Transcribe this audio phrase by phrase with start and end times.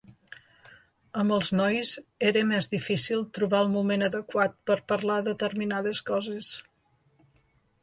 [1.23, 1.91] Amb els nois,
[2.29, 6.53] era més difícil trobar el moment adequat per parlar determinades coses.